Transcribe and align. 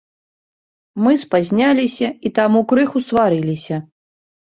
Мы 1.07 1.11
спазняліся 1.23 2.09
і 2.29 2.31
таму 2.39 2.59
крыху 2.73 2.97
сварыліся. 3.11 3.75